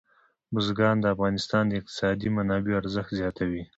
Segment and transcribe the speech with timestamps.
[0.53, 3.63] بزګان د افغانستان د اقتصادي منابعو ارزښت زیاتوي.